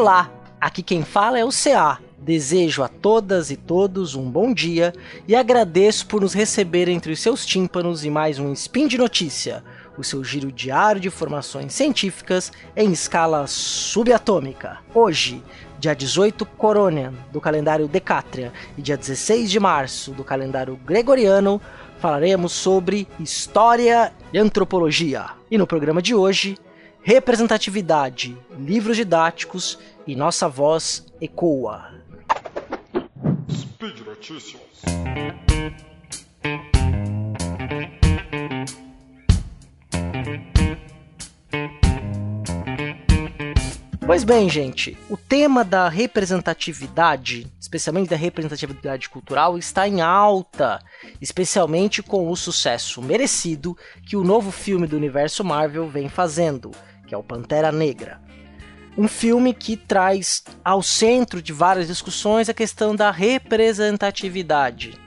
Olá, 0.00 0.30
aqui 0.58 0.82
quem 0.82 1.04
fala 1.04 1.38
é 1.38 1.44
o 1.44 1.50
CA. 1.50 1.98
Desejo 2.16 2.82
a 2.82 2.88
todas 2.88 3.50
e 3.50 3.56
todos 3.56 4.14
um 4.14 4.30
bom 4.30 4.54
dia 4.54 4.94
e 5.28 5.36
agradeço 5.36 6.06
por 6.06 6.22
nos 6.22 6.32
receber 6.32 6.88
entre 6.88 7.12
os 7.12 7.20
seus 7.20 7.44
tímpanos 7.44 8.02
e 8.02 8.08
mais 8.08 8.38
um 8.38 8.50
Spin 8.54 8.88
de 8.88 8.96
Notícia, 8.96 9.62
o 9.98 10.02
seu 10.02 10.24
giro 10.24 10.50
diário 10.50 11.02
de 11.02 11.08
informações 11.08 11.74
científicas 11.74 12.50
em 12.74 12.90
escala 12.90 13.46
subatômica. 13.46 14.78
Hoje, 14.94 15.42
dia 15.78 15.94
18 15.94 16.46
Coronian, 16.46 17.12
do 17.30 17.38
calendário 17.38 17.86
Decátria, 17.86 18.54
e 18.78 18.80
dia 18.80 18.96
16 18.96 19.50
de 19.50 19.60
março, 19.60 20.12
do 20.12 20.24
calendário 20.24 20.80
Gregoriano, 20.82 21.60
falaremos 21.98 22.52
sobre 22.52 23.06
história 23.18 24.14
e 24.32 24.38
antropologia. 24.38 25.26
E 25.50 25.58
no 25.58 25.66
programa 25.66 26.00
de 26.00 26.14
hoje, 26.14 26.56
representatividade, 27.02 28.36
livros 28.58 28.96
didáticos 28.96 29.78
e 30.06 30.14
nossa 30.14 30.48
voz 30.48 31.06
ecoa. 31.20 31.94
Speed 33.50 34.00
Notícias. 34.06 34.60
Pois 44.10 44.24
bem, 44.24 44.48
gente, 44.48 44.98
o 45.08 45.16
tema 45.16 45.62
da 45.62 45.88
representatividade, 45.88 47.46
especialmente 47.60 48.10
da 48.10 48.16
representatividade 48.16 49.08
cultural, 49.08 49.56
está 49.56 49.86
em 49.86 50.00
alta, 50.00 50.80
especialmente 51.20 52.02
com 52.02 52.28
o 52.28 52.34
sucesso 52.34 53.00
merecido 53.00 53.78
que 54.04 54.16
o 54.16 54.24
novo 54.24 54.50
filme 54.50 54.88
do 54.88 54.96
universo 54.96 55.44
Marvel 55.44 55.88
vem 55.88 56.08
fazendo, 56.08 56.72
que 57.06 57.14
é 57.14 57.16
o 57.16 57.22
Pantera 57.22 57.70
Negra. 57.70 58.20
Um 58.98 59.06
filme 59.06 59.54
que 59.54 59.76
traz 59.76 60.42
ao 60.64 60.82
centro 60.82 61.40
de 61.40 61.52
várias 61.52 61.86
discussões 61.86 62.48
a 62.48 62.52
questão 62.52 62.96
da 62.96 63.12
representatividade, 63.12 64.98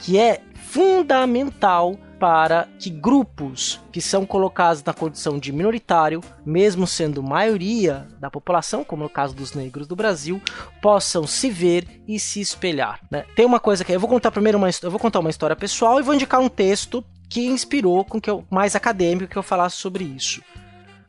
que 0.00 0.18
é 0.18 0.42
fundamental 0.56 1.96
para 2.18 2.68
que 2.78 2.90
grupos 2.90 3.80
que 3.92 4.00
são 4.00 4.26
colocados 4.26 4.82
na 4.82 4.92
condição 4.92 5.38
de 5.38 5.52
minoritário, 5.52 6.20
mesmo 6.44 6.86
sendo 6.86 7.22
maioria 7.22 8.08
da 8.18 8.30
população, 8.30 8.82
como 8.82 9.04
no 9.04 9.08
caso 9.08 9.34
dos 9.34 9.54
negros 9.54 9.86
do 9.86 9.94
Brasil, 9.94 10.40
possam 10.82 11.26
se 11.26 11.48
ver 11.48 12.02
e 12.06 12.18
se 12.18 12.40
espelhar. 12.40 13.00
Né? 13.10 13.24
Tem 13.36 13.46
uma 13.46 13.60
coisa 13.60 13.84
que 13.84 13.92
eu 13.92 14.00
vou 14.00 14.08
contar 14.08 14.30
primeiro 14.30 14.58
uma, 14.58 14.68
eu 14.68 14.90
vou 14.90 15.00
contar 15.00 15.20
uma 15.20 15.30
história 15.30 15.54
pessoal 15.54 16.00
e 16.00 16.02
vou 16.02 16.14
indicar 16.14 16.40
um 16.40 16.48
texto 16.48 17.04
que 17.28 17.46
inspirou 17.46 18.04
com 18.04 18.20
que 18.20 18.30
eu 18.30 18.44
mais 18.50 18.74
acadêmico 18.74 19.30
que 19.30 19.38
eu 19.38 19.42
falasse 19.42 19.76
sobre 19.76 20.04
isso. 20.04 20.42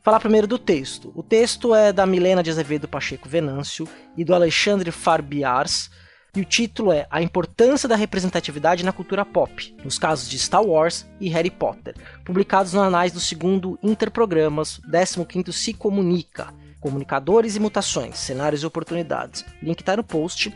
Falar 0.02 0.20
primeiro 0.20 0.46
do 0.46 0.58
texto. 0.58 1.12
O 1.14 1.22
texto 1.22 1.74
é 1.74 1.92
da 1.92 2.06
Milena 2.06 2.42
de 2.42 2.50
Azevedo 2.50 2.88
Pacheco 2.88 3.28
Venâncio 3.28 3.86
e 4.16 4.24
do 4.24 4.34
Alexandre 4.34 4.90
Farbiars 4.90 5.90
e 6.34 6.40
o 6.40 6.44
título 6.44 6.92
é 6.92 7.06
A 7.10 7.20
Importância 7.20 7.88
da 7.88 7.96
Representatividade 7.96 8.84
na 8.84 8.92
Cultura 8.92 9.24
Pop, 9.24 9.76
nos 9.84 9.98
casos 9.98 10.28
de 10.28 10.38
Star 10.38 10.62
Wars 10.62 11.06
e 11.18 11.28
Harry 11.28 11.50
Potter, 11.50 11.94
publicados 12.24 12.72
no 12.72 12.80
anais 12.80 13.12
do 13.12 13.20
segundo 13.20 13.78
Interprogramas, 13.82 14.80
15º 14.88 15.52
Se 15.52 15.74
Comunica, 15.74 16.54
Comunicadores 16.80 17.56
e 17.56 17.60
Mutações, 17.60 18.18
Cenários 18.18 18.62
e 18.62 18.66
Oportunidades. 18.66 19.44
Link 19.62 19.80
está 19.80 19.96
no 19.96 20.04
post. 20.04 20.54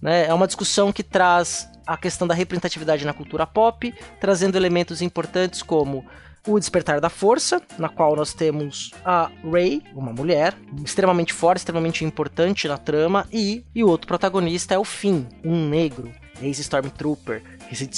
Né? 0.00 0.26
É 0.26 0.32
uma 0.32 0.46
discussão 0.46 0.92
que 0.92 1.02
traz 1.02 1.68
a 1.86 1.96
questão 1.96 2.26
da 2.26 2.34
representatividade 2.34 3.04
na 3.04 3.12
cultura 3.12 3.46
pop, 3.46 3.94
trazendo 4.20 4.56
elementos 4.56 5.02
importantes 5.02 5.62
como 5.62 6.04
o 6.46 6.58
Despertar 6.58 7.00
da 7.00 7.10
Força, 7.10 7.60
na 7.78 7.88
qual 7.88 8.14
nós 8.14 8.32
temos 8.32 8.90
a 9.04 9.30
Rey, 9.44 9.82
uma 9.94 10.12
mulher, 10.12 10.54
extremamente 10.84 11.32
forte, 11.32 11.58
extremamente 11.58 12.04
importante 12.04 12.68
na 12.68 12.78
trama, 12.78 13.26
e, 13.32 13.64
e 13.74 13.82
o 13.82 13.88
outro 13.88 14.06
protagonista 14.06 14.74
é 14.74 14.78
o 14.78 14.84
Finn, 14.84 15.24
um 15.44 15.68
negro, 15.68 16.10
ex-Stormtrooper, 16.40 17.42
que 17.68 17.74
se, 17.74 17.88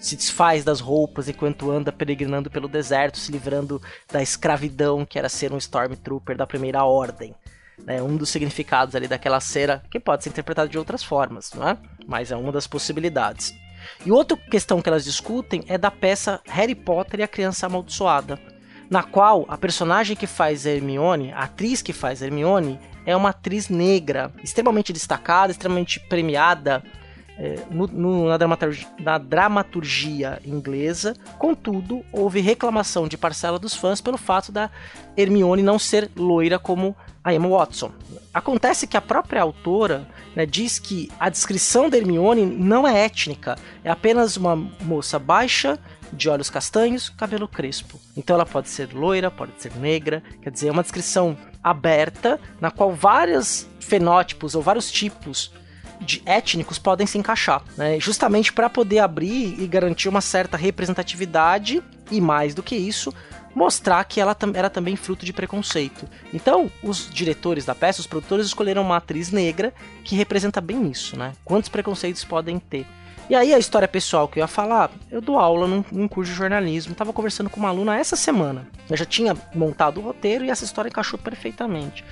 se 0.00 0.16
desfaz 0.16 0.64
das 0.64 0.80
roupas 0.80 1.28
enquanto 1.28 1.70
anda 1.70 1.92
peregrinando 1.92 2.50
pelo 2.50 2.68
deserto, 2.68 3.18
se 3.18 3.30
livrando 3.30 3.80
da 4.10 4.22
escravidão 4.22 5.04
que 5.04 5.18
era 5.18 5.28
ser 5.28 5.52
um 5.52 5.58
Stormtrooper 5.58 6.36
da 6.36 6.46
Primeira 6.46 6.84
Ordem. 6.84 7.34
É 7.86 8.02
um 8.02 8.16
dos 8.16 8.28
significados 8.28 8.94
ali 8.94 9.08
daquela 9.08 9.40
cera, 9.40 9.82
que 9.90 9.98
pode 9.98 10.22
ser 10.22 10.30
interpretado 10.30 10.70
de 10.70 10.78
outras 10.78 11.02
formas, 11.02 11.50
não 11.54 11.66
é? 11.68 11.76
Mas 12.06 12.30
é 12.30 12.36
uma 12.36 12.52
das 12.52 12.66
possibilidades. 12.66 13.54
E 14.04 14.10
outra 14.10 14.36
questão 14.36 14.80
que 14.80 14.88
elas 14.88 15.04
discutem 15.04 15.64
é 15.66 15.76
da 15.76 15.90
peça 15.90 16.40
Harry 16.46 16.74
Potter 16.74 17.20
e 17.20 17.22
a 17.22 17.28
Criança 17.28 17.66
Amaldiçoada, 17.66 18.38
na 18.88 19.02
qual 19.02 19.44
a 19.48 19.56
personagem 19.56 20.16
que 20.16 20.26
faz 20.26 20.66
Hermione, 20.66 21.32
a 21.32 21.44
atriz 21.44 21.82
que 21.82 21.92
faz 21.92 22.22
Hermione, 22.22 22.78
é 23.06 23.16
uma 23.16 23.30
atriz 23.30 23.68
negra, 23.68 24.32
extremamente 24.42 24.92
destacada, 24.92 25.52
extremamente 25.52 26.00
premiada 26.00 26.82
é, 27.38 27.58
no, 27.70 27.86
no, 27.86 28.28
na, 28.28 28.36
dramaturgia, 28.36 28.88
na, 28.98 29.16
dramaturgia, 29.16 30.40
inglesa. 30.44 31.16
Contudo, 31.38 32.04
houve 32.12 32.40
reclamação 32.40 33.08
de 33.08 33.16
parcela 33.16 33.58
dos 33.58 33.74
fãs 33.74 34.00
pelo 34.00 34.18
fato 34.18 34.52
da 34.52 34.70
Hermione 35.16 35.62
não 35.62 35.78
ser 35.78 36.10
loira 36.14 36.58
como 36.58 36.94
a 37.24 37.32
Emma 37.32 37.48
Watson. 37.48 37.92
Acontece 38.32 38.86
que 38.86 38.96
a 38.96 39.00
própria 39.00 39.42
autora 39.42 40.06
né, 40.36 40.46
diz 40.46 40.78
que 40.78 41.10
a 41.18 41.28
descrição 41.28 41.90
da 41.90 41.96
Hermione 41.96 42.46
não 42.46 42.86
é 42.86 43.04
étnica, 43.04 43.56
é 43.82 43.90
apenas 43.90 44.36
uma 44.36 44.54
moça 44.54 45.18
baixa, 45.18 45.78
de 46.12 46.28
olhos 46.28 46.50
castanhos, 46.50 47.08
cabelo 47.08 47.46
crespo. 47.46 48.00
Então 48.16 48.34
ela 48.34 48.46
pode 48.46 48.68
ser 48.68 48.92
loira, 48.92 49.30
pode 49.30 49.52
ser 49.58 49.74
negra, 49.76 50.22
quer 50.42 50.50
dizer, 50.50 50.68
é 50.68 50.72
uma 50.72 50.82
descrição 50.82 51.36
aberta 51.62 52.40
na 52.60 52.70
qual 52.70 52.92
vários 52.92 53.66
fenótipos 53.78 54.54
ou 54.54 54.62
vários 54.62 54.90
tipos 54.90 55.52
de 56.00 56.22
étnicos 56.24 56.78
podem 56.78 57.06
se 57.06 57.18
encaixar, 57.18 57.62
né? 57.76 58.00
justamente 58.00 58.52
para 58.52 58.70
poder 58.70 59.00
abrir 59.00 59.60
e 59.60 59.66
garantir 59.66 60.08
uma 60.08 60.22
certa 60.22 60.56
representatividade 60.56 61.82
e 62.10 62.20
mais 62.20 62.54
do 62.54 62.62
que 62.62 62.74
isso, 62.74 63.14
mostrar 63.54 64.02
que 64.04 64.20
ela 64.20 64.36
era 64.54 64.70
também 64.70 64.96
fruto 64.96 65.24
de 65.24 65.32
preconceito. 65.32 66.08
Então, 66.32 66.70
os 66.82 67.08
diretores 67.10 67.64
da 67.64 67.74
peça, 67.74 68.00
os 68.00 68.06
produtores 68.06 68.46
escolheram 68.46 68.82
uma 68.82 68.96
atriz 68.96 69.30
negra 69.30 69.74
que 70.04 70.16
representa 70.16 70.60
bem 70.60 70.90
isso, 70.90 71.16
né? 71.16 71.32
Quantos 71.44 71.68
preconceitos 71.68 72.24
podem 72.24 72.58
ter? 72.58 72.86
E 73.28 73.34
aí 73.34 73.54
a 73.54 73.58
história 73.58 73.86
pessoal 73.86 74.26
que 74.26 74.40
eu 74.40 74.42
ia 74.42 74.48
falar, 74.48 74.90
eu 75.08 75.20
dou 75.20 75.38
aula 75.38 75.68
num, 75.68 75.84
num 75.92 76.08
curso 76.08 76.32
de 76.32 76.36
jornalismo, 76.36 76.92
estava 76.92 77.12
conversando 77.12 77.48
com 77.48 77.60
uma 77.60 77.68
aluna 77.68 77.96
essa 77.96 78.16
semana. 78.16 78.66
Eu 78.88 78.96
já 78.96 79.04
tinha 79.04 79.36
montado 79.54 79.98
o 79.98 80.02
roteiro 80.02 80.44
e 80.44 80.50
essa 80.50 80.64
história 80.64 80.88
encaixou 80.88 81.16
perfeitamente. 81.16 82.04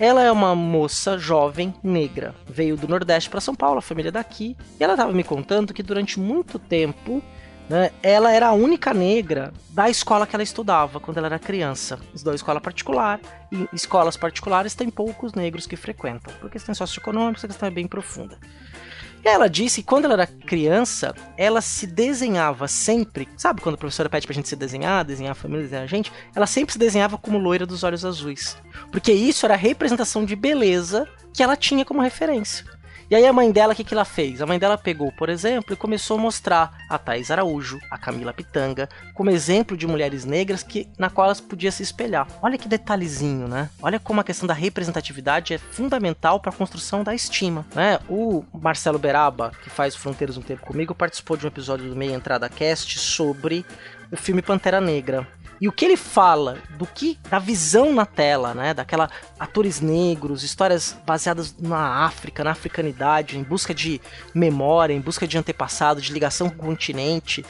Ela 0.00 0.22
é 0.22 0.32
uma 0.32 0.56
moça 0.56 1.16
jovem 1.16 1.72
negra, 1.82 2.34
veio 2.44 2.76
do 2.76 2.88
Nordeste 2.88 3.30
para 3.30 3.40
São 3.40 3.54
Paulo, 3.54 3.78
a 3.78 3.82
família 3.82 4.10
daqui, 4.10 4.56
e 4.80 4.82
ela 4.82 4.94
estava 4.94 5.12
me 5.12 5.22
contando 5.22 5.72
que 5.72 5.82
durante 5.82 6.18
muito 6.18 6.58
tempo 6.58 7.22
né, 7.68 7.90
ela 8.02 8.32
era 8.32 8.48
a 8.48 8.52
única 8.52 8.94
negra 8.94 9.52
da 9.70 9.90
escola 9.90 10.26
que 10.26 10.34
ela 10.34 10.42
estudava 10.42 10.98
quando 10.98 11.18
ela 11.18 11.26
era 11.26 11.38
criança. 11.38 11.98
Estudou 12.14 12.34
escola 12.34 12.60
particular, 12.60 13.20
e 13.52 13.68
escolas 13.72 14.16
particulares 14.16 14.74
têm 14.74 14.90
poucos 14.90 15.34
negros 15.34 15.66
que 15.66 15.76
frequentam, 15.76 16.32
por 16.40 16.50
questão 16.50 16.74
socioeconômica, 16.74 17.46
a 17.46 17.48
questão 17.48 17.68
é 17.68 17.70
bem 17.70 17.86
profunda. 17.86 18.38
E 19.24 19.28
ela 19.28 19.48
disse 19.48 19.82
que 19.82 19.88
quando 19.88 20.04
ela 20.04 20.14
era 20.14 20.26
criança, 20.26 21.14
ela 21.36 21.60
se 21.60 21.86
desenhava 21.86 22.68
sempre. 22.68 23.28
Sabe 23.36 23.60
quando 23.60 23.74
a 23.74 23.78
professora 23.78 24.08
pede 24.08 24.26
pra 24.26 24.34
gente 24.34 24.48
se 24.48 24.56
desenhar, 24.56 25.04
desenhar 25.04 25.32
a 25.32 25.34
família, 25.34 25.64
desenhar 25.64 25.84
a 25.84 25.88
gente? 25.88 26.12
Ela 26.34 26.46
sempre 26.46 26.72
se 26.72 26.78
desenhava 26.78 27.18
como 27.18 27.36
loira 27.36 27.66
dos 27.66 27.82
olhos 27.82 28.04
azuis. 28.04 28.56
Porque 28.92 29.12
isso 29.12 29.44
era 29.44 29.54
a 29.54 29.58
representação 29.58 30.24
de 30.24 30.36
beleza 30.36 31.06
que 31.34 31.42
ela 31.42 31.56
tinha 31.56 31.84
como 31.84 32.00
referência. 32.00 32.64
E 33.10 33.14
aí 33.14 33.26
a 33.26 33.32
mãe 33.32 33.50
dela, 33.50 33.72
o 33.72 33.76
que, 33.76 33.84
que 33.84 33.94
ela 33.94 34.04
fez? 34.04 34.42
A 34.42 34.46
mãe 34.46 34.58
dela 34.58 34.76
pegou, 34.76 35.10
por 35.10 35.30
exemplo, 35.30 35.72
e 35.72 35.76
começou 35.76 36.18
a 36.18 36.20
mostrar 36.20 36.76
a 36.90 36.98
Thais 36.98 37.30
Araújo, 37.30 37.78
a 37.90 37.96
Camila 37.96 38.34
Pitanga, 38.34 38.86
como 39.14 39.30
exemplo 39.30 39.78
de 39.78 39.86
mulheres 39.86 40.26
negras 40.26 40.62
que 40.62 40.86
na 40.98 41.08
qual 41.08 41.24
elas 41.24 41.40
podiam 41.40 41.72
se 41.72 41.82
espelhar. 41.82 42.28
Olha 42.42 42.58
que 42.58 42.68
detalhezinho, 42.68 43.48
né? 43.48 43.70
Olha 43.80 43.98
como 43.98 44.20
a 44.20 44.24
questão 44.24 44.46
da 44.46 44.52
representatividade 44.52 45.54
é 45.54 45.58
fundamental 45.58 46.38
para 46.38 46.50
a 46.50 46.54
construção 46.54 47.02
da 47.02 47.14
estima, 47.14 47.64
né? 47.74 47.98
O 48.10 48.44
Marcelo 48.52 48.98
Beraba, 48.98 49.52
que 49.62 49.70
faz 49.70 49.96
Fronteiras 49.96 50.36
um 50.36 50.42
Tempo 50.42 50.66
comigo, 50.66 50.94
participou 50.94 51.36
de 51.36 51.46
um 51.46 51.48
episódio 51.48 51.88
do 51.88 51.96
Meia 51.96 52.14
Entrada 52.14 52.46
Cast 52.50 52.98
sobre 52.98 53.64
o 54.12 54.16
filme 54.16 54.42
Pantera 54.42 54.80
Negra. 54.80 55.26
E 55.60 55.66
o 55.66 55.72
que 55.72 55.84
ele 55.84 55.96
fala 55.96 56.58
do 56.76 56.86
que 56.86 57.18
da 57.28 57.38
visão 57.38 57.92
na 57.92 58.06
tela, 58.06 58.54
né, 58.54 58.72
daquela 58.72 59.10
atores 59.38 59.80
negros, 59.80 60.42
histórias 60.42 60.96
baseadas 61.04 61.54
na 61.58 62.04
África, 62.04 62.44
na 62.44 62.52
africanidade, 62.52 63.36
em 63.36 63.42
busca 63.42 63.74
de 63.74 64.00
memória, 64.32 64.94
em 64.94 65.00
busca 65.00 65.26
de 65.26 65.36
antepassado, 65.36 66.00
de 66.00 66.12
ligação 66.12 66.48
com 66.48 66.64
o 66.64 66.68
continente, 66.68 67.44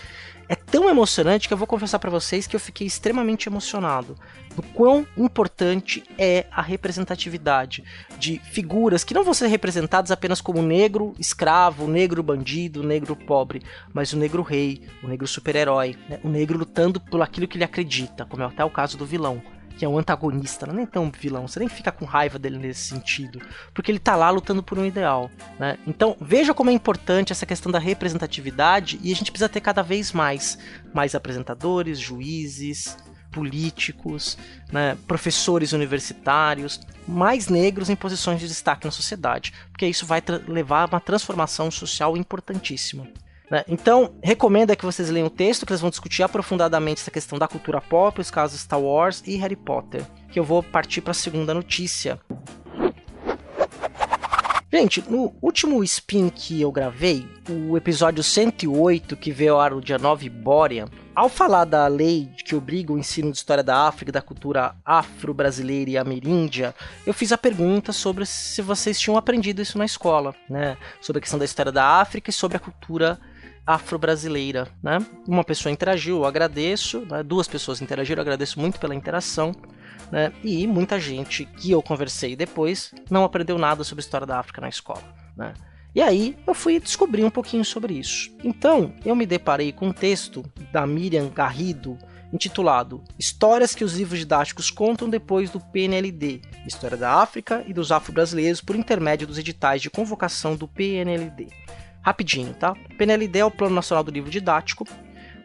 é 0.49 0.57
tão 0.57 0.89
emocionante 0.89 1.47
que 1.47 1.53
eu 1.53 1.59
vou 1.59 1.67
confessar 1.67 1.99
para 1.99 2.11
vocês 2.11 2.47
que 2.47 2.57
eu 2.57 2.61
fiquei 2.61 2.87
extremamente 2.87 3.49
emocionado 3.49 4.17
do 4.57 4.63
quão 4.63 5.07
importante 5.17 6.03
é 6.17 6.47
a 6.51 6.63
representatividade 6.63 7.85
de 8.19 8.39
figuras 8.39 9.05
que 9.05 9.15
não 9.15 9.23
vão 9.23 9.35
ser 9.35 9.47
representadas 9.47 10.11
apenas 10.11 10.41
como 10.41 10.63
negro 10.63 11.15
escravo, 11.19 11.87
negro 11.87 12.23
bandido, 12.23 12.83
negro 12.83 13.15
pobre, 13.15 13.63
mas 13.93 14.13
o 14.13 14.17
negro 14.17 14.43
rei, 14.43 14.83
o 15.03 15.09
negro 15.09 15.29
super-herói, 15.29 15.97
né? 16.09 16.19
o 16.25 16.29
negro 16.29 16.59
lutando 16.59 16.99
por 16.99 17.23
aquilo 17.23 17.47
que 17.47 17.57
ele 17.57 17.65
acredita, 17.65 18.25
como 18.25 18.43
é 18.43 18.47
até 18.47 18.65
o 18.65 18.71
caso 18.71 18.97
do 18.97 19.07
vilão 19.07 19.43
que 19.79 19.85
é 19.85 19.89
um 19.89 19.97
antagonista, 19.97 20.67
não 20.67 20.75
é 20.75 20.77
nem 20.79 20.87
tão 20.87 21.09
vilão, 21.09 21.47
você 21.47 21.61
nem 21.61 21.69
fica 21.69 21.93
com 21.93 22.05
raiva 22.05 22.37
dele 22.37 22.59
nesse 22.59 22.89
sentido, 22.89 23.41
porque 23.73 23.93
ele 23.93 24.01
tá 24.01 24.17
lá 24.17 24.29
lutando 24.29 24.61
por 24.61 24.77
um 24.77 24.85
ideal, 24.85 25.31
né? 25.59 25.79
Então, 25.87 26.17
veja 26.21 26.53
como 26.53 26.69
é 26.69 26.73
importante 26.73 27.31
essa 27.31 27.47
questão 27.47 27.71
da 27.71 27.79
representatividade 27.79 28.99
e 29.03 29.13
a 29.13 29.15
gente 29.15 29.31
precisa 29.31 29.49
ter 29.49 29.61
cada 29.61 29.81
vez 29.81 30.13
mais 30.13 30.59
mais 30.93 31.15
apresentadores, 31.15 31.99
juízes, 31.99 32.97
políticos, 33.31 34.37
né, 34.73 34.97
professores 35.07 35.73
universitários, 35.73 36.81
mais 37.07 37.47
negros 37.47 37.89
em 37.89 37.95
posições 37.95 38.41
de 38.41 38.49
destaque 38.49 38.85
na 38.85 38.91
sociedade, 38.91 39.53
porque 39.71 39.87
isso 39.87 40.05
vai 40.05 40.21
levar 40.49 40.83
a 40.83 40.87
uma 40.87 41.01
transformação 41.01 41.71
social 41.71 42.17
importantíssima. 42.17 43.07
Né? 43.51 43.65
Então, 43.67 44.15
recomendo 44.23 44.71
é 44.71 44.77
que 44.77 44.85
vocês 44.85 45.09
leiam 45.09 45.27
o 45.27 45.31
texto, 45.31 45.65
que 45.65 45.73
eles 45.73 45.81
vão 45.81 45.91
discutir 45.91 46.23
aprofundadamente 46.23 47.01
essa 47.01 47.11
questão 47.11 47.39
da 47.39 47.49
cultura 47.49 47.81
pop, 47.81 48.21
os 48.21 48.31
casos 48.31 48.61
Star 48.61 48.81
Wars 48.81 49.23
e 49.27 49.37
Harry 49.37 49.57
Potter. 49.57 50.05
Que 50.31 50.39
eu 50.39 50.45
vou 50.45 50.63
partir 50.63 51.01
para 51.01 51.13
a 51.13 51.15
segunda 51.15 51.55
notícia. 51.55 52.21
Gente, 54.71 55.03
no 55.09 55.35
último 55.41 55.83
spin 55.83 56.29
que 56.29 56.61
eu 56.61 56.71
gravei, 56.71 57.27
o 57.49 57.75
episódio 57.75 58.23
108, 58.23 59.17
que 59.17 59.33
veio 59.33 59.55
ao 59.55 59.61
ar 59.61 59.71
no 59.71 59.81
dia 59.81 59.97
9 59.97 60.29
Bória, 60.29 60.87
ao 61.15 61.31
falar 61.31 61.65
da 61.65 61.87
lei 61.87 62.31
que 62.45 62.55
obriga 62.55 62.93
o 62.93 62.99
ensino 62.99 63.33
de 63.33 63.39
história 63.39 63.65
da 63.65 63.89
África, 63.89 64.13
da 64.13 64.21
cultura 64.21 64.77
afro-brasileira 64.85 65.91
e 65.91 65.97
ameríndia, 65.97 66.75
eu 67.07 67.15
fiz 67.15 67.33
a 67.33 67.39
pergunta 67.39 67.95
sobre 67.95 68.27
se 68.27 68.61
vocês 68.61 69.01
tinham 69.01 69.17
aprendido 69.17 69.63
isso 69.63 69.79
na 69.79 69.87
escola, 69.87 70.35
né? 70.51 70.77
Sobre 71.01 71.19
a 71.19 71.23
questão 71.23 71.39
da 71.39 71.47
história 71.47 71.73
da 71.73 72.01
África 72.01 72.29
e 72.29 72.33
sobre 72.33 72.59
a 72.59 72.61
cultura 72.61 73.19
afro-brasileira, 73.69 74.67
né? 74.83 74.99
Uma 75.29 75.45
pessoa 75.45 75.71
interagiu, 75.71 76.17
eu 76.17 76.25
agradeço, 76.25 77.01
né? 77.01 77.23
duas 77.23 77.47
pessoas 77.47 77.83
interagiram, 77.83 78.21
eu 78.21 78.23
agradeço 78.23 78.59
muito 78.59 78.81
pela 78.81 78.95
interação, 78.95 79.55
né? 80.11 80.33
E 80.43 80.67
muita 80.67 80.99
gente 80.99 81.45
que 81.45 81.71
eu 81.71 81.83
conversei 81.83 82.35
depois 82.35 82.95
não 83.11 83.25
aprendeu 83.25 83.59
nada 83.59 83.85
sobre 83.85 84.01
a 84.01 84.07
história 84.07 84.27
da 84.27 84.39
África 84.39 84.63
na 84.63 84.71
escola, 84.71 85.03
né? 85.37 85.53
E 85.95 86.01
aí 86.01 86.35
eu 86.47 86.55
fui 86.55 86.81
descobrir 86.81 87.25
um 87.25 87.31
pouquinho 87.31 87.63
sobre 87.63 87.93
isso. 87.93 88.31
Então 88.43 88.95
eu 89.05 89.15
me 89.15 89.27
deparei 89.27 89.71
com 89.71 89.89
um 89.89 89.93
texto 89.93 90.43
da 90.73 90.87
Miriam 90.87 91.29
Garrido 91.29 91.99
intitulado 92.33 93.05
Histórias 93.19 93.75
que 93.75 93.85
os 93.85 93.99
livros 93.99 94.19
didáticos 94.19 94.71
contam 94.71 95.11
depois 95.11 95.51
do 95.51 95.61
PNLD, 95.61 96.41
História 96.67 96.97
da 96.97 97.21
África 97.21 97.63
e 97.67 97.75
dos 97.75 97.93
Afro-Brasileiros 97.93 98.63
por 98.63 98.77
intermédio 98.77 99.27
dos 99.27 99.37
editais 99.37 99.83
de 99.83 99.91
convocação 99.91 100.57
do 100.57 100.67
PNLD 100.67 101.49
rapidinho, 102.03 102.55
tá? 102.55 102.75
PNLD 102.97 103.39
é 103.39 103.45
o 103.45 103.51
Plano 103.51 103.75
Nacional 103.75 104.05
do 104.05 104.11
Livro 104.11 104.31
Didático, 104.31 104.87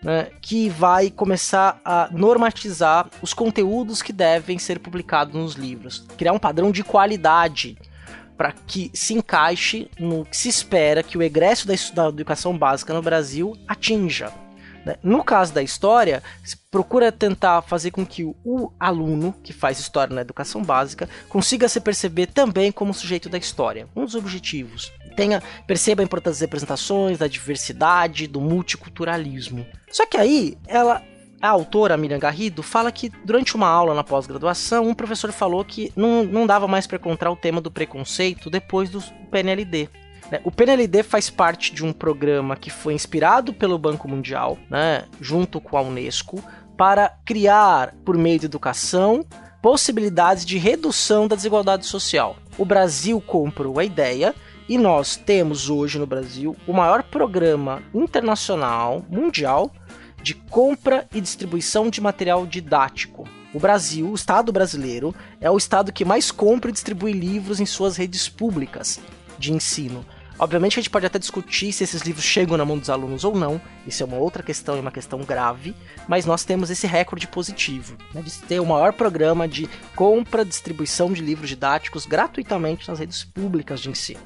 né, 0.03 0.27
que 0.41 0.69
vai 0.69 1.09
começar 1.09 1.79
a 1.83 2.09
normatizar 2.11 3.09
os 3.21 3.33
conteúdos 3.33 4.01
que 4.01 4.11
devem 4.11 4.59
ser 4.59 4.79
publicados 4.79 5.33
nos 5.33 5.53
livros, 5.53 6.05
criar 6.17 6.33
um 6.33 6.39
padrão 6.39 6.71
de 6.71 6.83
qualidade 6.83 7.77
para 8.37 8.51
que 8.51 8.91
se 8.93 9.13
encaixe 9.13 9.89
no 9.97 10.25
que 10.25 10.35
se 10.35 10.49
espera 10.49 11.03
que 11.03 11.17
o 11.17 11.23
egresso 11.23 11.67
da, 11.93 12.09
educação 12.09 12.57
básica 12.57 12.93
no 12.93 13.01
Brasil 13.01 13.55
atinja. 13.67 14.31
Né? 14.83 14.97
No 15.01 15.23
caso 15.23 15.53
da 15.53 15.61
história, 15.63 16.21
procura 16.69 17.11
tentar 17.11 17.61
fazer 17.61 17.91
com 17.91 18.05
que 18.05 18.23
o 18.23 18.71
aluno 18.79 19.33
que 19.43 19.53
faz 19.53 19.79
história 19.79 20.13
na 20.13 20.21
educação 20.21 20.61
básica 20.61 21.07
consiga 21.29 21.69
se 21.69 21.79
perceber 21.79 22.27
também 22.27 22.71
como 22.71 22.93
sujeito 22.93 23.29
da 23.29 23.37
história. 23.37 23.87
Um 23.95 24.03
dos 24.03 24.15
objetivos 24.15 24.91
tenha 25.13 25.41
perceba 25.65 26.01
a 26.01 26.05
importância 26.05 26.33
das 26.33 26.41
representações, 26.41 27.17
da 27.17 27.27
diversidade, 27.27 28.27
do 28.27 28.41
multiculturalismo. 28.41 29.65
Só 29.91 30.05
que 30.05 30.17
aí 30.17 30.57
ela 30.67 31.01
a 31.43 31.49
autora, 31.49 31.97
Miriam 31.97 32.19
Garrido, 32.19 32.63
fala 32.63 32.89
que 32.89 33.09
durante 33.25 33.53
uma 33.53 33.67
aula 33.67 33.93
na 33.93 34.01
pós-graduação, 34.01 34.87
um 34.87 34.93
professor 34.93 35.29
falou 35.33 35.65
que 35.65 35.91
não, 35.93 36.23
não 36.23 36.47
dava 36.47 36.69
mais 36.69 36.87
para 36.87 36.95
encontrar 36.95 37.29
o 37.31 37.35
tema 37.35 37.59
do 37.59 37.69
preconceito 37.69 38.49
depois 38.49 38.89
do 38.89 39.03
PNLD. 39.29 39.89
Né? 40.31 40.39
O 40.45 40.51
PNLD 40.51 41.03
faz 41.03 41.29
parte 41.29 41.73
de 41.73 41.83
um 41.83 41.91
programa 41.91 42.55
que 42.55 42.69
foi 42.69 42.93
inspirado 42.93 43.53
pelo 43.53 43.77
Banco 43.77 44.07
Mundial, 44.07 44.57
né, 44.69 45.03
junto 45.19 45.59
com 45.59 45.77
a 45.77 45.81
Unesco, 45.81 46.41
para 46.77 47.09
criar, 47.25 47.93
por 48.05 48.17
meio 48.17 48.39
de 48.39 48.45
educação, 48.45 49.25
possibilidades 49.61 50.45
de 50.45 50.57
redução 50.57 51.27
da 51.27 51.35
desigualdade 51.35 51.85
social. 51.85 52.37
O 52.57 52.63
Brasil 52.63 53.19
comprou 53.19 53.79
a 53.79 53.83
ideia 53.85 54.33
e 54.67 54.77
nós 54.77 55.15
temos 55.15 55.69
hoje 55.69 55.99
no 55.99 56.05
Brasil 56.05 56.55
o 56.65 56.73
maior 56.73 57.03
programa 57.03 57.81
internacional, 57.93 59.05
mundial, 59.09 59.71
de 60.21 60.33
compra 60.33 61.07
e 61.13 61.19
distribuição 61.19 61.89
de 61.89 61.99
material 61.99 62.45
didático. 62.45 63.27
O 63.53 63.59
Brasil, 63.59 64.09
o 64.09 64.15
Estado 64.15 64.51
brasileiro, 64.51 65.13
é 65.39 65.51
o 65.51 65.57
estado 65.57 65.91
que 65.91 66.05
mais 66.05 66.31
compra 66.31 66.69
e 66.69 66.73
distribui 66.73 67.11
livros 67.11 67.59
em 67.59 67.65
suas 67.65 67.97
redes 67.97 68.27
públicas 68.29 68.99
de 69.37 69.51
ensino. 69.51 70.05
Obviamente 70.39 70.79
a 70.79 70.81
gente 70.81 70.89
pode 70.89 71.05
até 71.05 71.19
discutir 71.19 71.71
se 71.71 71.83
esses 71.83 72.01
livros 72.01 72.25
chegam 72.25 72.57
na 72.57 72.65
mão 72.65 72.77
dos 72.77 72.89
alunos 72.89 73.23
ou 73.23 73.35
não, 73.35 73.61
isso 73.85 74.01
é 74.01 74.05
uma 74.05 74.17
outra 74.17 74.41
questão 74.41 74.75
e 74.75 74.79
uma 74.79 74.91
questão 74.91 75.19
grave, 75.19 75.75
mas 76.07 76.25
nós 76.25 76.43
temos 76.43 76.71
esse 76.71 76.87
recorde 76.87 77.27
positivo, 77.27 77.95
né, 78.13 78.21
de 78.21 78.31
ter 78.39 78.59
o 78.59 78.65
maior 78.65 78.93
programa 78.93 79.47
de 79.47 79.69
compra 79.95 80.43
distribuição 80.43 81.13
de 81.13 81.21
livros 81.21 81.49
didáticos 81.49 82.07
gratuitamente 82.07 82.89
nas 82.89 82.97
redes 82.97 83.23
públicas 83.23 83.79
de 83.79 83.89
ensino. 83.89 84.21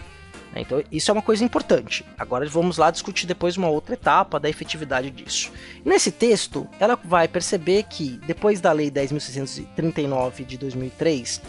Né? 0.57 0.61
Então, 0.61 0.83
isso 0.91 1.11
é 1.11 1.13
uma 1.13 1.21
coisa 1.21 1.43
importante. 1.43 2.03
Agora 2.17 2.47
vamos 2.47 2.77
lá 2.77 2.89
discutir 2.89 3.27
depois 3.27 3.55
uma 3.57 3.69
outra 3.69 3.93
etapa 3.93 4.39
da 4.39 4.49
efetividade 4.49 5.11
disso. 5.11 5.51
Nesse 5.85 6.11
texto, 6.11 6.67
ela 6.79 6.95
vai 6.95 7.27
perceber 7.27 7.83
que, 7.83 8.19
depois 8.25 8.59
da 8.59 8.71
Lei 8.71 8.89
10.639 8.89 10.45
de 10.45 10.57
2003, 10.57 11.41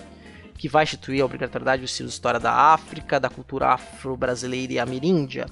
que 0.57 0.69
vai 0.69 0.85
instituir 0.85 1.23
a 1.23 1.25
obrigatoriedade 1.25 1.83
do 1.83 1.85
ensino 1.85 2.09
de 2.09 2.15
história 2.15 2.41
da 2.41 2.53
África, 2.53 3.19
da 3.19 3.31
cultura 3.31 3.69
afro-brasileira 3.69 4.75
e 4.75 4.79
ameríndia, 4.79 5.47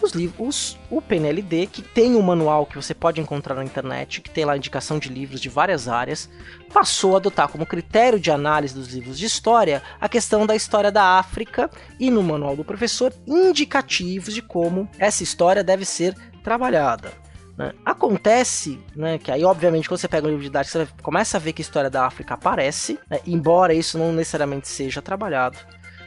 os 0.00 0.12
livros, 0.12 0.78
o 0.90 1.00
PNLD, 1.00 1.66
que 1.66 1.82
tem 1.82 2.16
um 2.16 2.22
manual 2.22 2.66
que 2.66 2.76
você 2.76 2.94
pode 2.94 3.20
encontrar 3.20 3.54
na 3.54 3.64
internet, 3.64 4.20
que 4.20 4.30
tem 4.30 4.44
lá 4.44 4.56
indicação 4.56 4.98
de 4.98 5.08
livros 5.08 5.40
de 5.40 5.48
várias 5.48 5.88
áreas, 5.88 6.28
passou 6.72 7.14
a 7.14 7.16
adotar 7.18 7.48
como 7.48 7.66
critério 7.66 8.18
de 8.18 8.30
análise 8.30 8.74
dos 8.74 8.88
livros 8.88 9.18
de 9.18 9.26
história 9.26 9.82
a 10.00 10.08
questão 10.08 10.46
da 10.46 10.56
história 10.56 10.90
da 10.90 11.18
África 11.18 11.70
e 12.00 12.10
no 12.10 12.22
manual 12.22 12.56
do 12.56 12.64
professor 12.64 13.12
indicativos 13.26 14.34
de 14.34 14.42
como 14.42 14.88
essa 14.98 15.22
história 15.22 15.62
deve 15.62 15.84
ser 15.84 16.14
trabalhada. 16.42 17.12
Né? 17.56 17.72
Acontece 17.84 18.80
né, 18.96 19.18
que 19.18 19.30
aí, 19.30 19.44
obviamente, 19.44 19.88
quando 19.88 20.00
você 20.00 20.08
pega 20.08 20.26
um 20.26 20.30
livro 20.30 20.44
didático, 20.44 20.78
você 20.78 20.88
começa 21.02 21.36
a 21.36 21.40
ver 21.40 21.52
que 21.52 21.60
a 21.60 21.64
história 21.64 21.90
da 21.90 22.06
África 22.06 22.34
aparece, 22.34 22.98
né, 23.10 23.20
embora 23.26 23.74
isso 23.74 23.98
não 23.98 24.12
necessariamente 24.12 24.68
seja 24.68 25.02
trabalhado. 25.02 25.58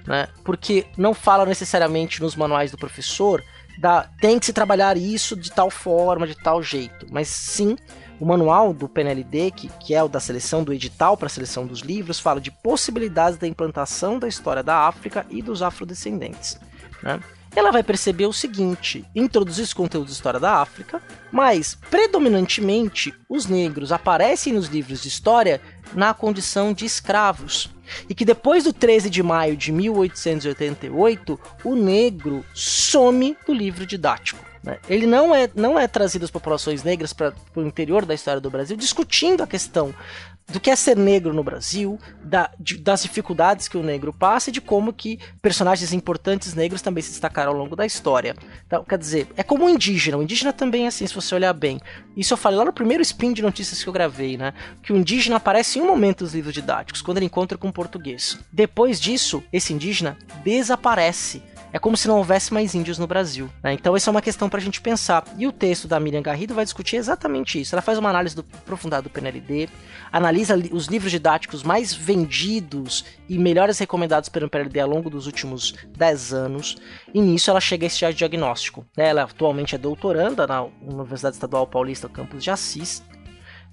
Né, 0.06 0.28
porque 0.44 0.86
não 0.96 1.16
fala 1.16 1.48
necessariamente 1.48 2.22
nos 2.22 2.36
manuais 2.36 2.70
do 2.70 2.78
professor 2.78 3.44
da, 3.78 4.10
tem 4.20 4.40
que 4.40 4.46
se 4.46 4.54
trabalhar 4.54 4.98
isso 4.98 5.36
de 5.36 5.52
tal 5.52 5.70
forma, 5.70 6.28
de 6.28 6.36
tal 6.36 6.62
jeito. 6.62 7.06
Mas 7.12 7.28
sim, 7.28 7.76
o 8.20 8.26
manual 8.26 8.74
do 8.74 8.88
PNLD, 8.88 9.52
que, 9.52 9.70
que 9.80 9.94
é 9.94 10.04
o 10.04 10.08
da 10.08 10.20
seleção 10.20 10.64
do 10.64 10.74
edital 10.74 11.18
para 11.18 11.28
a 11.28 11.30
seleção 11.30 11.66
dos 11.66 11.82
livros, 11.82 12.20
fala 12.20 12.40
de 12.40 12.52
possibilidades 12.52 13.38
da 13.38 13.48
implantação 13.48 14.18
da 14.18 14.28
história 14.28 14.64
da 14.64 14.88
África 14.88 15.26
e 15.30 15.42
dos 15.42 15.62
afrodescendentes. 15.62 16.60
Né? 17.04 17.20
Ela 17.56 17.72
vai 17.72 17.84
perceber 17.84 18.26
o 18.26 18.34
seguinte: 18.34 19.06
introduzir 19.16 19.64
os 19.64 19.74
conteúdos 19.74 20.12
de 20.12 20.16
história 20.16 20.40
da 20.40 20.56
África, 20.62 21.02
mas 21.32 21.76
predominantemente 21.90 23.14
os 23.30 23.46
negros 23.46 23.92
aparecem 23.92 24.54
nos 24.54 24.68
livros 24.68 25.02
de 25.02 25.08
história 25.08 25.62
na 25.94 26.14
condição 26.14 26.74
de 26.74 26.86
escravos 26.86 27.70
e 28.10 28.16
que 28.16 28.26
depois 28.26 28.64
do 28.64 28.74
13 28.74 29.10
de 29.10 29.22
maio 29.22 29.56
de 29.56 29.72
1888, 29.72 31.40
o 31.64 31.76
negro 31.76 32.46
some 32.54 33.38
do 33.46 33.54
livro 33.54 33.86
didático. 33.86 34.44
Né? 34.64 34.80
Ele 34.90 35.06
não 35.06 35.34
é, 35.34 35.50
não 35.54 35.80
é 35.80 35.88
trazido 35.88 36.26
às 36.26 36.32
populações 36.32 36.84
negras 36.84 37.14
para 37.14 37.34
o 37.56 37.62
interior 37.62 38.06
da 38.06 38.16
história 38.16 38.42
do 38.42 38.50
Brasil 38.50 38.76
discutindo 38.76 39.44
a 39.44 39.48
questão 39.48 39.94
do 40.48 40.60
que 40.60 40.70
é 40.70 40.76
ser 40.76 40.96
negro 40.96 41.34
no 41.34 41.44
Brasil, 41.44 42.00
da, 42.24 42.52
de, 42.60 42.78
das 42.78 43.02
dificuldades 43.02 43.68
que 43.68 43.78
o 43.78 43.84
negro 43.84 44.14
passa 44.14 44.50
e 44.50 44.54
de 44.54 44.62
como 44.62 44.94
que 44.94 45.20
personagens 45.42 45.92
importantes 45.92 46.54
negros 46.54 46.84
também 46.84 47.02
se 47.02 47.10
destacaram 47.10 47.52
ao 47.52 47.58
longo 47.58 47.76
da 47.76 47.86
história. 47.86 48.36
Então, 48.68 48.84
quer 48.84 48.98
dizer, 48.98 49.28
é 49.36 49.42
como 49.42 49.66
o 49.66 49.70
indígena. 49.70 50.18
O 50.18 50.24
indígena 50.24 50.54
também 50.54 50.86
é 50.86 50.88
assim, 50.88 51.08
se 51.08 51.16
você 51.16 51.34
olhar 51.34 51.52
bem. 51.54 51.82
Isso 52.16 52.34
eu 52.34 52.38
falei 52.38 52.60
lá 52.60 52.66
no 52.66 52.74
primeiro 52.74 53.02
spin 53.02 53.34
de 53.34 53.42
notícias 53.42 53.82
que 53.82 53.90
eu 53.90 53.94
gravei, 53.94 54.38
né? 54.38 54.54
Que 54.84 54.94
o 54.94 54.98
indígena 54.98 55.38
aparece 55.38 55.80
em 55.80 55.82
momento 55.86 56.24
nos 56.24 56.34
livros 56.34 56.54
didáticos, 56.54 57.02
quando 57.02 57.18
ele 57.18 57.26
encontra 57.26 57.58
com 57.58 57.70
o 57.70 57.74
português. 57.74 58.40
Depois 58.52 59.00
disso, 59.00 59.44
esse 59.52 59.74
indígena 59.74 60.18
desaparece 60.44 61.42
é 61.76 61.80
como 61.80 61.98
se 61.98 62.08
não 62.08 62.16
houvesse 62.20 62.54
mais 62.54 62.74
índios 62.74 62.98
no 62.98 63.06
Brasil. 63.06 63.50
Né? 63.62 63.74
Então, 63.74 63.98
essa 63.98 64.10
é 64.10 64.12
uma 64.12 64.22
questão 64.22 64.48
para 64.48 64.60
a 64.60 64.64
gente 64.64 64.80
pensar. 64.80 65.26
E 65.38 65.46
o 65.46 65.52
texto 65.52 65.90
da 65.90 66.00
Miriam 66.00 66.22
Garrido 66.22 66.54
vai 66.54 66.64
discutir 66.64 66.96
exatamente 66.96 67.60
isso. 67.60 67.76
Ela 67.76 67.82
faz 67.82 67.98
uma 67.98 68.10
análise 68.10 68.34
do, 68.34 68.46
aprofundada 68.60 69.02
do 69.02 69.10
PNLD, 69.10 69.68
analisa 70.10 70.56
os 70.72 70.86
livros 70.86 71.12
didáticos 71.12 71.64
mais 71.64 71.94
vendidos 71.94 73.04
e 73.28 73.38
melhores 73.38 73.78
recomendados 73.78 74.30
pelo 74.30 74.50
PNLD 74.50 74.80
ao 74.80 74.90
longo 74.90 75.10
dos 75.10 75.26
últimos 75.26 75.74
10 75.98 76.34
anos, 76.34 76.78
e 77.14 77.20
nisso 77.20 77.50
ela 77.50 77.60
chega 77.60 77.86
a 77.86 77.88
esse 77.88 78.14
diagnóstico. 78.14 78.86
Né? 78.96 79.10
Ela 79.10 79.24
atualmente 79.24 79.76
é 79.76 79.78
doutoranda 79.78 80.48
na 80.48 80.64
Universidade 80.82 81.36
Estadual 81.36 81.68
Paulista, 81.68 82.08
campus 82.08 82.42
de 82.42 82.52
Assis, 82.52 83.04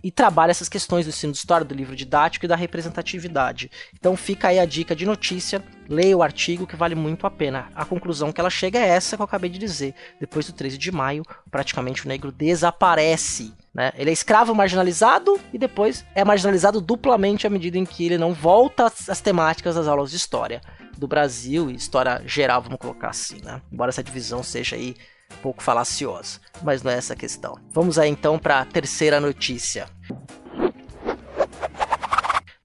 e 0.03 0.11
trabalha 0.11 0.51
essas 0.51 0.69
questões 0.69 1.07
do 1.07 1.11
ensino 1.11 1.33
de 1.33 1.39
história, 1.39 1.65
do 1.65 1.75
livro 1.75 1.95
didático 1.95 2.45
e 2.45 2.49
da 2.49 2.57
representatividade. 2.57 3.71
Então 3.95 4.17
fica 4.17 4.49
aí 4.49 4.59
a 4.59 4.65
dica 4.65 4.97
de 4.97 5.07
notícia, 5.07 5.63
leia 5.89 6.17
o 6.17 6.23
artigo 6.23 6.67
que 6.67 6.77
vale 6.77 6.95
muito 6.95 7.27
a 7.27 7.31
pena. 7.31 7.69
A 7.75 7.85
conclusão 7.85 8.33
que 8.33 8.41
ela 8.41 8.51
chega 8.51 8.79
é 8.79 8.89
essa 8.89 9.17
que 9.17 9.23
eu 9.23 9.25
acabei 9.25 9.51
de 9.51 9.59
dizer. 9.59 9.95
Depois 10.19 10.47
do 10.47 10.53
13 10.53 10.77
de 10.79 10.91
maio, 10.91 11.23
praticamente 11.51 12.05
o 12.05 12.09
negro 12.09 12.33
desaparece. 12.33 13.53
Né? 13.75 13.93
Ele 13.97 14.11
é 14.11 14.13
escravo 14.13 14.55
marginalizado 14.55 15.41
e 15.53 15.59
depois 15.59 16.05
é 16.15 16.25
marginalizado 16.25 16.81
duplamente 16.81 17.47
à 17.47 17.51
medida 17.51 17.79
em 17.79 17.85
que 17.85 18.05
ele 18.05 18.19
não 18.19 18.35
volta 18.35 18.87
às 18.87 19.21
temáticas 19.21 19.75
das 19.75 19.87
aulas 19.87 20.11
de 20.11 20.17
história 20.17 20.61
do 20.99 21.09
Brasil 21.09 21.71
e 21.71 21.75
história 21.75 22.23
geral, 22.27 22.63
vamos 22.63 22.79
colocar 22.79 23.09
assim, 23.09 23.41
né? 23.43 23.63
Embora 23.73 23.89
essa 23.89 24.03
divisão 24.03 24.43
seja 24.43 24.77
aí 24.77 24.95
um 25.33 25.43
pouco 25.43 25.63
falaciosa, 25.63 26.41
mas 26.63 26.83
não 26.83 26.91
é 26.91 26.97
essa 26.97 27.15
a 27.15 27.17
questão. 27.17 27.59
Vamos 27.71 27.99
aí 27.99 28.11
então 28.11 28.39
para 28.39 28.61
a 28.61 28.65
terceira 28.65 29.21
notícia. 29.21 29.87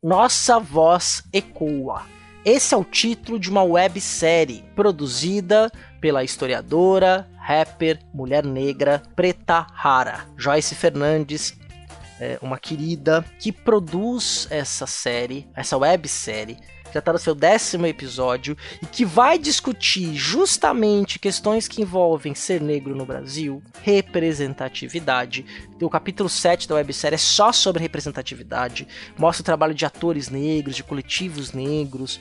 Nossa 0.02 0.60
voz 0.60 1.24
ecoa. 1.34 2.04
Esse 2.46 2.74
é 2.74 2.78
o 2.78 2.84
título 2.84 3.40
de 3.40 3.50
uma 3.50 3.64
websérie 3.64 4.64
produzida 4.76 5.70
pela 6.00 6.24
historiadora, 6.24 7.28
rapper, 7.38 8.00
mulher 8.14 8.46
negra, 8.46 9.02
preta 9.16 9.68
rara, 9.74 10.26
Joyce 10.38 10.76
Fernandes, 10.76 11.58
é 12.20 12.40
uma 12.42 12.58
querida 12.58 13.24
que 13.40 13.52
produz 13.52 14.48
essa 14.50 14.88
série, 14.88 15.48
essa 15.54 15.78
websérie 15.78 16.58
já 16.94 17.00
está 17.00 17.14
no 17.14 17.20
seu 17.20 17.36
décimo 17.36 17.86
episódio, 17.86 18.58
e 18.82 18.86
que 18.86 19.06
vai 19.06 19.38
discutir 19.38 20.16
justamente 20.16 21.20
questões 21.20 21.68
que 21.68 21.82
envolvem 21.82 22.34
ser 22.34 22.62
negro 22.62 22.96
no 22.96 23.06
Brasil, 23.06 23.62
representatividade. 23.82 25.46
O 25.82 25.90
capítulo 25.90 26.30
7 26.30 26.68
da 26.68 26.76
websérie 26.76 27.16
é 27.16 27.20
só 27.20 27.52
sobre 27.52 27.82
representatividade, 27.82 28.88
mostra 29.18 29.42
o 29.42 29.46
trabalho 29.46 29.74
de 29.74 29.86
atores 29.86 30.30
negros, 30.30 30.76
de 30.76 30.84
coletivos 30.84 31.54
negros. 31.54 32.20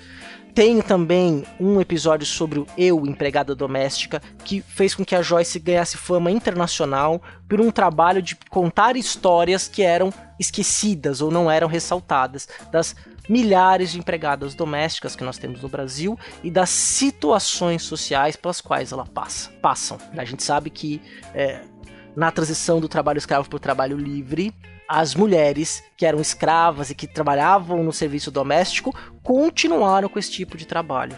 Tem 0.56 0.80
também 0.80 1.44
um 1.60 1.82
episódio 1.82 2.26
sobre 2.26 2.58
o 2.58 2.66
Eu, 2.78 3.04
empregada 3.04 3.54
doméstica, 3.54 4.22
que 4.42 4.62
fez 4.62 4.94
com 4.94 5.04
que 5.04 5.14
a 5.14 5.20
Joyce 5.20 5.58
ganhasse 5.58 5.98
fama 5.98 6.30
internacional 6.30 7.20
por 7.46 7.60
um 7.60 7.70
trabalho 7.70 8.22
de 8.22 8.34
contar 8.48 8.96
histórias 8.96 9.68
que 9.68 9.82
eram 9.82 10.10
esquecidas 10.40 11.20
ou 11.20 11.30
não 11.30 11.50
eram 11.50 11.68
ressaltadas 11.68 12.48
das 12.72 12.96
milhares 13.28 13.92
de 13.92 13.98
empregadas 13.98 14.54
domésticas 14.54 15.14
que 15.14 15.22
nós 15.22 15.36
temos 15.36 15.60
no 15.60 15.68
Brasil 15.68 16.18
e 16.42 16.50
das 16.50 16.70
situações 16.70 17.82
sociais 17.82 18.34
pelas 18.34 18.58
quais 18.58 18.92
ela 18.92 19.04
passa, 19.04 19.50
passam. 19.60 19.98
A 20.16 20.24
gente 20.24 20.42
sabe 20.42 20.70
que 20.70 21.02
é, 21.34 21.60
na 22.16 22.30
transição 22.30 22.80
do 22.80 22.88
trabalho 22.88 23.18
escravo 23.18 23.46
para 23.46 23.58
o 23.58 23.60
trabalho 23.60 23.98
livre, 23.98 24.54
as 24.88 25.14
mulheres 25.14 25.82
que 25.96 26.06
eram 26.06 26.20
escravas 26.20 26.90
e 26.90 26.94
que 26.94 27.06
trabalhavam 27.06 27.82
no 27.82 27.92
serviço 27.92 28.30
doméstico 28.30 28.94
continuaram 29.22 30.08
com 30.08 30.18
esse 30.18 30.30
tipo 30.30 30.56
de 30.56 30.66
trabalho 30.66 31.16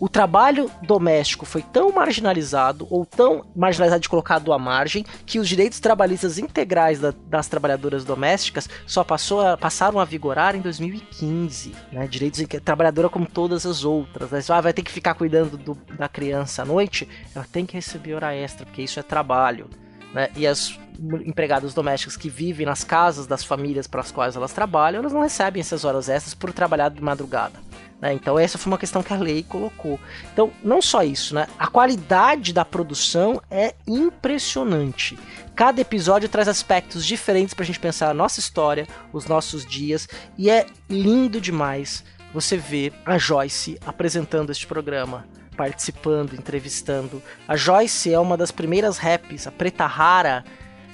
o 0.00 0.08
trabalho 0.08 0.70
doméstico 0.82 1.44
foi 1.44 1.60
tão 1.60 1.92
marginalizado, 1.92 2.88
ou 2.90 3.04
tão 3.04 3.44
marginalizado 3.54 4.00
de 4.00 4.08
colocado 4.08 4.50
à 4.50 4.58
margem, 4.58 5.04
que 5.26 5.38
os 5.38 5.46
direitos 5.46 5.78
trabalhistas 5.78 6.38
integrais 6.38 6.98
da, 6.98 7.12
das 7.26 7.48
trabalhadoras 7.48 8.02
domésticas 8.02 8.66
só 8.86 9.02
a, 9.02 9.56
passaram 9.58 10.00
a 10.00 10.04
vigorar 10.06 10.56
em 10.56 10.60
2015. 10.60 11.74
Né? 11.92 12.08
Direitos 12.08 12.40
que 12.46 12.58
trabalhadora 12.58 13.10
como 13.10 13.26
todas 13.26 13.66
as 13.66 13.84
outras. 13.84 14.30
Né? 14.30 14.40
Ah, 14.48 14.62
vai 14.62 14.72
ter 14.72 14.82
que 14.82 14.90
ficar 14.90 15.12
cuidando 15.12 15.58
do, 15.58 15.74
da 15.98 16.08
criança 16.08 16.62
à 16.62 16.64
noite, 16.64 17.06
ela 17.34 17.44
tem 17.44 17.66
que 17.66 17.74
receber 17.74 18.14
hora 18.14 18.34
extra, 18.34 18.64
porque 18.64 18.80
isso 18.80 18.98
é 18.98 19.02
trabalho. 19.02 19.68
Né? 20.12 20.28
E 20.36 20.46
as 20.46 20.78
empregadas 21.24 21.72
domésticas 21.72 22.16
que 22.16 22.28
vivem 22.28 22.66
nas 22.66 22.84
casas 22.84 23.26
das 23.26 23.42
famílias 23.42 23.86
para 23.86 24.00
as 24.00 24.10
quais 24.10 24.36
elas 24.36 24.52
trabalham, 24.52 25.00
elas 25.00 25.12
não 25.12 25.22
recebem 25.22 25.60
essas 25.60 25.84
horas 25.84 26.08
extras 26.08 26.34
por 26.34 26.52
trabalhar 26.52 26.90
de 26.90 27.02
madrugada. 27.02 27.58
Né? 28.00 28.12
Então 28.14 28.38
essa 28.38 28.58
foi 28.58 28.72
uma 28.72 28.78
questão 28.78 29.02
que 29.02 29.12
a 29.12 29.16
lei 29.16 29.42
colocou. 29.42 29.98
Então 30.32 30.50
não 30.62 30.80
só 30.80 31.02
isso, 31.02 31.34
né? 31.34 31.46
A 31.58 31.66
qualidade 31.66 32.52
da 32.52 32.64
produção 32.64 33.40
é 33.50 33.74
impressionante. 33.86 35.18
Cada 35.54 35.80
episódio 35.80 36.28
traz 36.28 36.48
aspectos 36.48 37.04
diferentes 37.04 37.54
para 37.54 37.62
a 37.62 37.66
gente 37.66 37.80
pensar 37.80 38.10
a 38.10 38.14
nossa 38.14 38.40
história, 38.40 38.86
os 39.12 39.26
nossos 39.26 39.66
dias 39.66 40.08
e 40.36 40.50
é 40.50 40.66
lindo 40.88 41.40
demais 41.40 42.02
você 42.32 42.56
ver 42.56 42.92
a 43.04 43.18
Joyce 43.18 43.78
apresentando 43.84 44.50
este 44.50 44.66
programa 44.66 45.26
participando, 45.60 46.32
entrevistando. 46.32 47.22
A 47.46 47.54
Joyce 47.54 48.14
é 48.14 48.18
uma 48.18 48.34
das 48.34 48.50
primeiras 48.50 48.96
raps, 48.96 49.46
a 49.46 49.52
Preta 49.52 49.84
Rara 49.84 50.42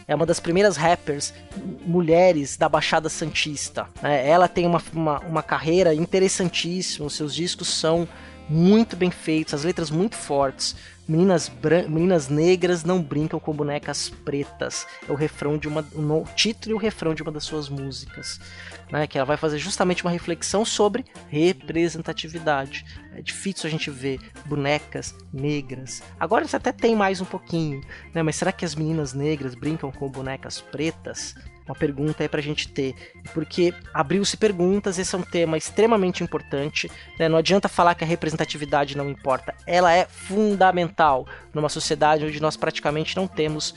é 0.08 0.14
uma 0.14 0.26
das 0.26 0.40
primeiras 0.40 0.76
rappers 0.76 1.32
mulheres 1.86 2.56
da 2.56 2.68
Baixada 2.68 3.08
Santista. 3.08 3.86
É, 4.02 4.28
ela 4.28 4.48
tem 4.48 4.66
uma, 4.66 4.82
uma, 4.92 5.20
uma 5.20 5.42
carreira 5.42 5.94
interessantíssima, 5.94 7.08
seus 7.08 7.32
discos 7.32 7.68
são 7.68 8.08
muito 8.48 8.96
bem 8.96 9.10
feitos, 9.10 9.54
as 9.54 9.64
letras 9.64 9.90
muito 9.90 10.16
fortes. 10.16 10.76
Meninas, 11.08 11.50
meninas 11.88 12.28
negras 12.28 12.82
não 12.82 13.00
brincam 13.00 13.38
com 13.38 13.52
bonecas 13.52 14.08
pretas. 14.08 14.86
É 15.08 15.12
o 15.12 15.14
refrão 15.14 15.56
de 15.56 15.68
uma. 15.68 15.80
O 15.94 16.24
título 16.34 16.74
e 16.74 16.74
o 16.74 16.78
refrão 16.78 17.14
de 17.14 17.22
uma 17.22 17.30
das 17.30 17.44
suas 17.44 17.68
músicas. 17.68 18.40
Né, 18.90 19.06
que 19.06 19.18
ela 19.18 19.24
vai 19.24 19.36
fazer 19.36 19.58
justamente 19.58 20.04
uma 20.04 20.10
reflexão 20.12 20.64
sobre 20.64 21.04
representatividade. 21.28 22.84
É 23.14 23.22
difícil 23.22 23.66
a 23.66 23.70
gente 23.70 23.90
ver 23.90 24.20
bonecas 24.46 25.14
negras. 25.32 26.02
Agora 26.18 26.46
você 26.46 26.56
até 26.56 26.70
tem 26.70 26.94
mais 26.94 27.20
um 27.20 27.24
pouquinho, 27.24 27.80
né? 28.14 28.22
Mas 28.22 28.36
será 28.36 28.52
que 28.52 28.64
as 28.64 28.76
meninas 28.76 29.12
negras 29.12 29.56
brincam 29.56 29.90
com 29.90 30.08
bonecas 30.08 30.60
pretas? 30.60 31.34
Uma 31.66 31.74
pergunta 31.74 32.22
aí 32.22 32.28
pra 32.28 32.40
gente 32.40 32.68
ter. 32.68 32.94
Porque 33.34 33.74
abriu-se 33.92 34.36
perguntas, 34.36 34.98
esse 34.98 35.14
é 35.14 35.18
um 35.18 35.22
tema 35.22 35.56
extremamente 35.56 36.22
importante. 36.22 36.90
Né? 37.18 37.28
Não 37.28 37.38
adianta 37.38 37.68
falar 37.68 37.94
que 37.94 38.04
a 38.04 38.06
representatividade 38.06 38.96
não 38.96 39.10
importa. 39.10 39.54
Ela 39.66 39.92
é 39.92 40.06
fundamental 40.06 41.26
numa 41.52 41.68
sociedade 41.68 42.24
onde 42.24 42.40
nós 42.40 42.56
praticamente 42.56 43.16
não 43.16 43.26
temos 43.26 43.74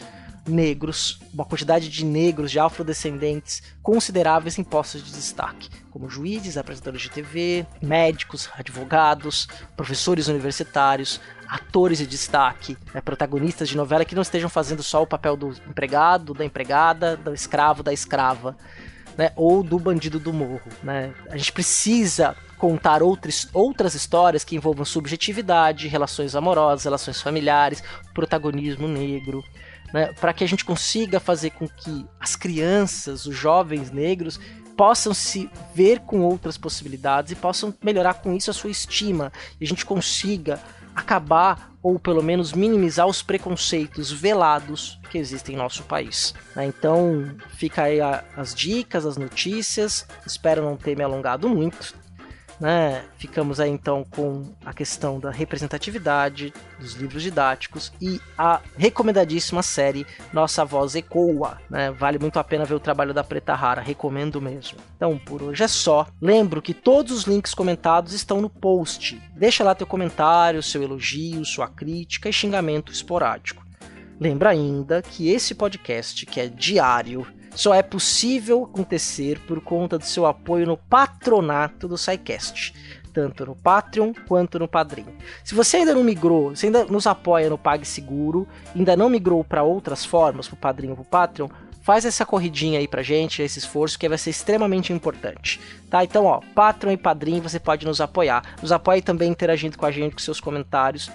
negros, 0.50 1.20
uma 1.34 1.46
quantidade 1.46 1.90
de 1.90 2.04
negros, 2.04 2.52
de 2.52 2.60
afrodescendentes 2.60 3.62
consideráveis 3.82 4.58
em 4.58 4.64
postos 4.64 5.04
de 5.04 5.12
destaque, 5.12 5.70
como 5.92 6.10
juízes, 6.10 6.58
apresentadores 6.58 7.02
de 7.04 7.10
TV, 7.10 7.66
médicos, 7.82 8.50
advogados, 8.58 9.48
professores 9.78 10.28
universitários, 10.28 11.22
atores 11.48 11.98
de 11.98 12.08
destaque, 12.08 12.78
né, 12.94 13.02
protagonistas 13.02 13.70
de 13.70 13.78
novela 13.78 14.06
que 14.06 14.16
não 14.16 14.22
estejam 14.22 14.50
fazendo 14.50 14.84
só 14.84 15.02
o 15.02 15.08
papel 15.08 15.36
do 15.36 15.50
empregado, 15.68 16.34
da 16.34 16.46
empregada, 16.46 17.18
do 17.18 17.34
escravo, 17.34 17.82
da 17.82 17.92
escrava, 17.92 18.56
né, 19.18 19.32
ou 19.36 19.64
do 19.64 19.80
bandido 19.80 20.20
do 20.20 20.32
morro. 20.32 20.70
Né? 20.84 21.14
A 21.30 21.38
gente 21.38 21.52
precisa 21.52 22.36
contar 22.58 23.02
outras, 23.02 23.48
outras 23.54 23.96
histórias 23.96 24.44
que 24.44 24.56
envolvam 24.56 24.86
subjetividade, 24.86 25.88
relações 25.88 26.36
amorosas, 26.36 26.84
relações 26.84 27.22
familiares, 27.22 27.82
protagonismo 28.14 28.88
negro 28.88 29.44
né, 29.94 30.14
para 30.20 30.34
que 30.34 30.44
a 30.44 30.48
gente 30.48 30.66
consiga 30.66 31.20
fazer 31.20 31.52
com 31.52 31.68
que 31.68 32.06
as 32.20 32.36
crianças, 32.36 33.26
os 33.26 33.36
jovens 33.36 33.92
negros, 33.92 34.40
possam 34.76 35.14
se 35.14 35.50
ver 35.76 36.00
com 36.00 36.22
outras 36.22 36.58
possibilidades 36.58 37.34
e 37.34 37.36
possam 37.36 37.74
melhorar 37.84 38.16
com 38.16 38.34
isso 38.34 38.50
a 38.50 38.54
sua 38.54 38.70
estima 38.70 39.32
e 39.60 39.66
a 39.66 39.68
gente 39.68 39.86
consiga 39.86 40.60
acabar 40.96 41.70
ou 41.82 41.98
pelo 41.98 42.22
menos 42.22 42.54
minimizar 42.54 43.08
os 43.08 43.22
preconceitos 43.22 44.12
velados 44.12 45.00
que 45.10 45.18
existem 45.18 45.56
em 45.56 45.58
nosso 45.58 45.84
país. 45.84 46.34
Né. 46.56 46.66
Então 46.66 47.32
fica 47.56 47.84
aí 47.84 48.00
as 48.36 48.54
dicas, 48.54 49.06
as 49.06 49.18
notícias. 49.18 50.06
Espero 50.26 50.64
não 50.64 50.76
ter 50.76 50.96
me 50.96 51.04
alongado 51.04 51.48
muito. 51.48 51.94
Né? 52.60 53.06
Ficamos 53.18 53.60
aí 53.60 53.70
então 53.70 54.06
com 54.10 54.46
a 54.66 54.74
questão 54.74 55.20
da 55.20 55.32
representatividade 55.32 56.54
dos 56.78 56.94
livros 56.94 57.24
didáticos 57.24 57.92
e 58.02 58.20
a 58.38 58.62
recomendadíssima 58.78 59.64
série 59.64 60.06
Nossa 60.34 60.66
Voz 60.66 60.94
Ecoa. 60.96 61.58
Né? 61.70 61.92
Vale 61.92 62.20
muito 62.20 62.38
a 62.38 62.44
pena 62.44 62.66
ver 62.66 62.74
o 62.74 62.80
trabalho 62.80 63.14
da 63.14 63.24
Preta 63.24 63.56
Rara, 63.56 63.82
recomendo 63.82 64.42
mesmo. 64.42 64.78
Então 64.98 65.18
por 65.18 65.42
hoje 65.42 65.64
é 65.64 65.68
só. 65.68 66.06
Lembro 66.22 66.62
que 66.62 66.74
todos 66.74 67.12
os 67.12 67.24
links 67.24 67.54
comentados 67.54 68.14
estão 68.14 68.42
no 68.42 68.50
post. 68.50 69.22
Deixa 69.36 69.64
lá 69.64 69.74
teu 69.74 69.88
comentário, 69.88 70.62
seu 70.62 70.84
elogio, 70.84 71.46
sua 71.46 71.68
crítica 71.68 72.28
e 72.28 72.34
xingamento 72.34 72.92
esporádico. 72.92 73.70
Lembra 74.20 74.50
ainda 74.50 75.02
que 75.02 75.30
esse 75.30 75.56
podcast, 75.56 76.26
que 76.26 76.42
é 76.42 76.48
diário, 76.48 77.26
só 77.56 77.74
é 77.74 77.82
possível 77.82 78.64
acontecer 78.64 79.40
por 79.48 79.62
conta 79.62 79.98
do 79.98 80.06
seu 80.06 80.26
apoio 80.26 80.66
no 80.66 80.78
patronato 80.78 81.88
do 81.88 81.98
SciCast, 81.98 82.74
tanto 83.14 83.46
no 83.46 83.56
Patreon 83.56 84.14
quanto 84.28 84.60
no 84.60 84.68
Padrim. 84.68 85.06
Se 85.44 85.56
você 85.56 85.78
ainda 85.78 85.94
não 85.94 86.04
migrou, 86.04 86.56
se 86.56 86.68
ainda 86.68 86.86
nos 86.86 87.08
apoia 87.08 87.50
no 87.50 87.58
PagSeguro, 87.58 88.48
ainda 88.76 88.96
não 88.96 89.10
migrou 89.10 89.44
para 89.44 89.64
outras 89.64 90.06
formas, 90.06 90.48
para 90.48 90.56
o 90.56 90.58
Padrim 90.58 90.90
ou 90.90 90.96
para 90.96 91.02
o 91.02 91.06
Patreon, 91.06 91.50
faz 91.82 92.06
essa 92.06 92.26
corridinha 92.26 92.80
aí 92.80 92.88
pra 92.88 93.02
gente, 93.02 93.42
esse 93.42 93.58
esforço, 93.58 93.98
que 93.98 94.08
vai 94.08 94.18
ser 94.18 94.30
extremamente 94.30 94.94
importante. 94.94 95.60
Tá? 95.90 96.04
Então, 96.04 96.26
ó, 96.26 96.40
Patreon 96.54 96.92
e 96.92 96.98
Padrim, 96.98 97.40
você 97.40 97.60
pode 97.60 97.86
nos 97.86 98.00
apoiar. 98.00 98.44
Nos 98.62 98.72
apoie 98.72 99.02
também 99.02 99.32
interagindo 99.32 99.76
com 99.78 99.88
a 99.88 99.92
gente, 99.92 100.14
com 100.14 100.20
seus 100.20 100.40
comentários. 100.40 101.12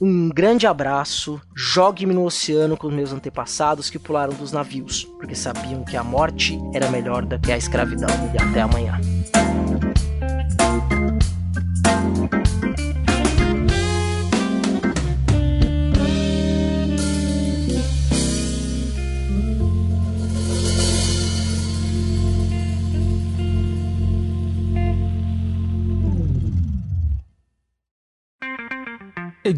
Um 0.00 0.28
grande 0.28 0.66
abraço, 0.66 1.40
jogue-me 1.54 2.12
no 2.12 2.24
oceano 2.24 2.76
com 2.76 2.88
os 2.88 2.92
meus 2.92 3.12
antepassados 3.12 3.88
que 3.88 3.98
pularam 3.98 4.34
dos 4.34 4.52
navios, 4.52 5.04
porque 5.18 5.34
sabiam 5.34 5.84
que 5.84 5.96
a 5.96 6.04
morte 6.04 6.58
era 6.74 6.90
melhor 6.90 7.24
do 7.24 7.38
que 7.38 7.50
a 7.50 7.56
escravidão. 7.56 8.08
E 8.34 8.42
até 8.42 8.60
amanhã. 8.60 9.00